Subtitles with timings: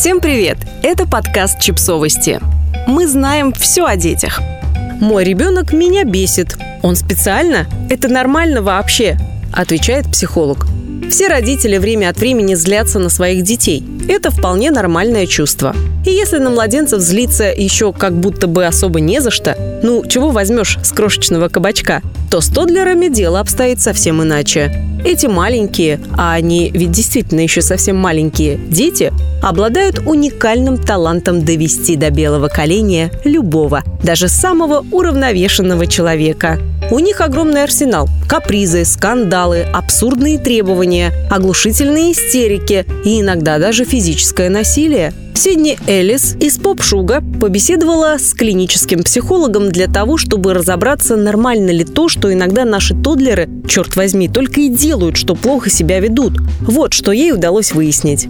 [0.00, 0.56] Всем привет!
[0.82, 2.40] Это подкаст «Чипсовости».
[2.86, 4.40] Мы знаем все о детях.
[4.98, 6.56] «Мой ребенок меня бесит.
[6.82, 7.66] Он специально?
[7.90, 9.18] Это нормально вообще?»–
[9.52, 10.66] отвечает психолог.
[11.08, 13.82] Все родители время от времени злятся на своих детей.
[14.08, 15.74] Это вполне нормальное чувство.
[16.04, 20.30] И если на младенцев злиться еще как будто бы особо не за что, ну, чего
[20.30, 24.72] возьмешь с крошечного кабачка, то с тодлерами дело обстоит совсем иначе.
[25.04, 29.12] Эти маленькие, а они ведь действительно еще совсем маленькие, дети
[29.42, 36.58] обладают уникальным талантом довести до белого коленя любого, даже самого уравновешенного человека.
[36.90, 38.08] У них огромный арсенал.
[38.28, 47.22] Капризы, скандалы, абсурдные требования, оглушительные истерики и иногда даже физическое насилие– Сидни Эллис из Поп-Шуга
[47.40, 53.48] побеседовала с клиническим психологом для того, чтобы разобраться, нормально ли то, что иногда наши тодлеры,
[53.68, 56.38] черт возьми, только и делают, что плохо себя ведут.
[56.60, 58.28] Вот что ей удалось выяснить.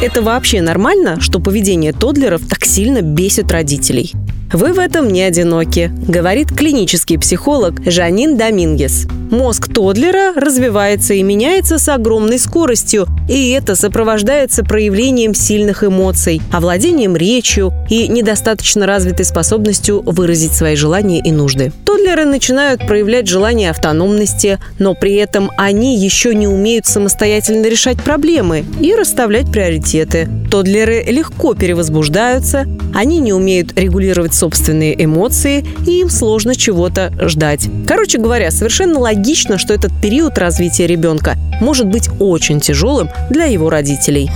[0.00, 4.12] Это вообще нормально, что поведение тодлеров так сильно бесит родителей?
[4.52, 9.06] Вы в этом не одиноки, говорит клинический психолог Жанин Домингес.
[9.30, 16.21] Мозг Тодлера развивается и меняется с огромной скоростью, и это сопровождается проявлением сильных эмоций,
[16.52, 21.72] овладением речью и недостаточно развитой способностью выразить свои желания и нужды.
[21.84, 28.64] Тодлеры начинают проявлять желание автономности, но при этом они еще не умеют самостоятельно решать проблемы
[28.80, 30.28] и расставлять приоритеты.
[30.50, 37.68] Тодлеры легко перевозбуждаются, они не умеют регулировать собственные эмоции, и им сложно чего-то ждать.
[37.86, 43.70] Короче говоря, совершенно логично, что этот период развития ребенка может быть очень тяжелым для его
[43.70, 44.30] родителей.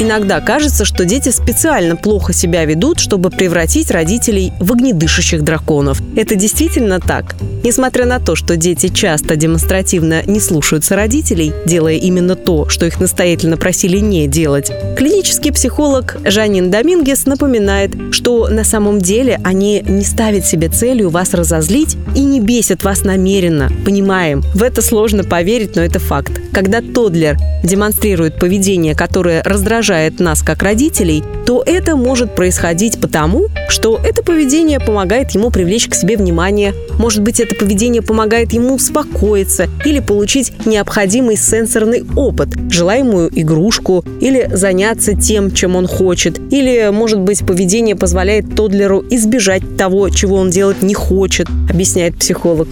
[0.00, 6.00] Иногда кажется, что дети специально плохо себя ведут, чтобы превратить родителей в огнедышащих драконов.
[6.16, 7.36] Это действительно так.
[7.62, 12.98] Несмотря на то, что дети часто демонстративно не слушаются родителей, делая именно то, что их
[12.98, 20.04] настоятельно просили не делать, клинический психолог Жанин Домингес напоминает, что на самом деле они не
[20.04, 23.70] ставят себе целью вас разозлить и не бесят вас намеренно.
[23.84, 26.40] Понимаем, в это сложно поверить, но это факт.
[26.54, 33.98] Когда Тодлер демонстрирует поведение, которое раздражает нас как родителей, то это может происходить потому, что
[34.02, 36.74] это поведение помогает ему привлечь к себе внимание.
[36.98, 44.48] Может быть, это поведение помогает ему успокоиться или получить необходимый сенсорный опыт, желаемую игрушку или
[44.52, 46.38] заняться тем, чем он хочет.
[46.52, 52.68] Или, может быть, поведение позволяет Тодлеру избежать того, чего он делать не хочет, объясняет психолог.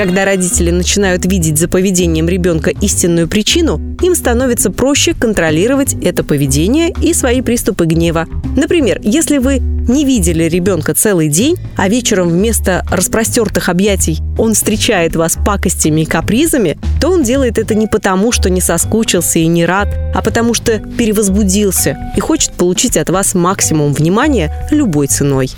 [0.00, 6.90] Когда родители начинают видеть за поведением ребенка истинную причину, им становится проще контролировать это поведение
[7.02, 8.26] и свои приступы гнева.
[8.56, 15.16] Например, если вы не видели ребенка целый день, а вечером вместо распростертых объятий он встречает
[15.16, 19.66] вас пакостями и капризами, то он делает это не потому, что не соскучился и не
[19.66, 25.50] рад, а потому что перевозбудился и хочет получить от вас максимум внимания любой ценой.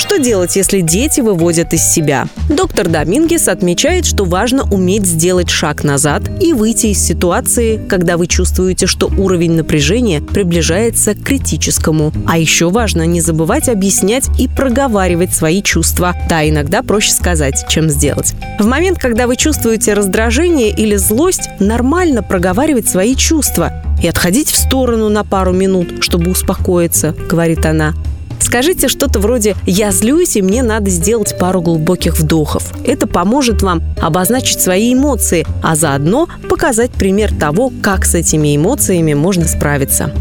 [0.00, 2.26] Что делать, если дети выводят из себя?
[2.48, 8.26] Доктор Домингес отмечает, что важно уметь сделать шаг назад и выйти из ситуации, когда вы
[8.26, 12.14] чувствуете, что уровень напряжения приближается к критическому.
[12.26, 16.16] А еще важно не забывать объяснять и проговаривать свои чувства.
[16.30, 18.32] Да, иногда проще сказать, чем сделать.
[18.58, 23.70] В момент, когда вы чувствуете раздражение или злость, нормально проговаривать свои чувства
[24.02, 27.92] и отходить в сторону на пару минут, чтобы успокоиться, говорит она.
[28.40, 32.72] Скажите что-то вроде «я злюсь, и мне надо сделать пару глубоких вдохов».
[32.84, 39.14] Это поможет вам обозначить свои эмоции, а заодно показать пример того, как с этими эмоциями
[39.14, 40.12] можно справиться.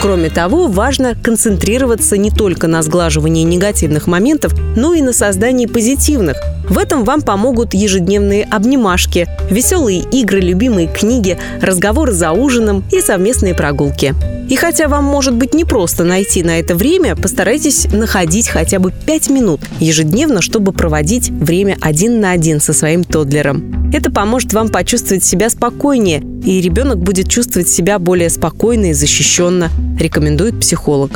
[0.00, 6.36] Кроме того, важно концентрироваться не только на сглаживании негативных моментов, но и на создании позитивных.
[6.68, 13.54] В этом вам помогут ежедневные обнимашки, веселые игры, любимые книги, разговоры за ужином и совместные
[13.54, 14.12] прогулки.
[14.52, 19.30] И хотя вам может быть непросто найти на это время, постарайтесь находить хотя бы 5
[19.30, 23.81] минут ежедневно, чтобы проводить время один на один со своим тодлером.
[23.92, 29.70] Это поможет вам почувствовать себя спокойнее, и ребенок будет чувствовать себя более спокойно и защищенно,
[30.00, 31.12] рекомендует психолог.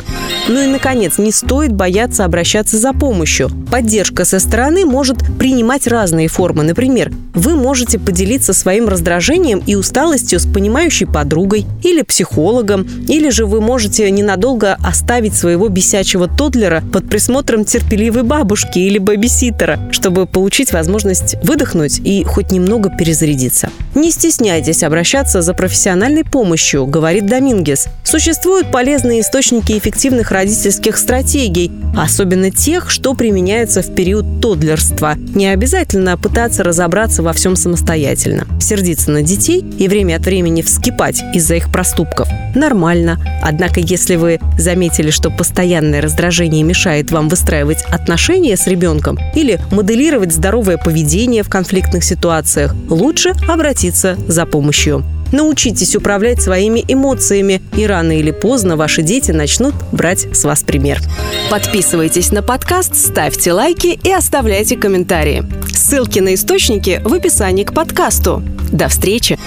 [0.47, 3.49] Ну и, наконец, не стоит бояться обращаться за помощью.
[3.71, 6.63] Поддержка со стороны может принимать разные формы.
[6.63, 13.45] Например, вы можете поделиться своим раздражением и усталостью с понимающей подругой или психологом, или же
[13.45, 20.71] вы можете ненадолго оставить своего бесячего тодлера под присмотром терпеливой бабушки или бэбиситера, чтобы получить
[20.71, 23.69] возможность выдохнуть и хоть немного перезарядиться.
[23.95, 27.87] Не стесняйтесь обращаться за профессиональной помощью, говорит Домингес.
[28.03, 35.15] Существуют полезные источники эффективных родительских стратегий, особенно тех, что применяются в период тодлерства.
[35.15, 41.23] Не обязательно пытаться разобраться во всем самостоятельно, сердиться на детей и время от времени вскипать
[41.33, 42.27] из-за их проступков.
[42.57, 43.19] Нормально.
[43.41, 50.33] Однако, если вы заметили, что постоянное раздражение мешает вам выстраивать отношения с ребенком или моделировать
[50.33, 55.05] здоровое поведение в конфликтных ситуациях, лучше обратиться за помощью.
[55.31, 61.01] Научитесь управлять своими эмоциями, и рано или поздно ваши дети начнут брать с вас пример.
[61.49, 65.43] Подписывайтесь на подкаст, ставьте лайки и оставляйте комментарии.
[65.73, 68.41] Ссылки на источники в описании к подкасту.
[68.71, 69.37] До встречи!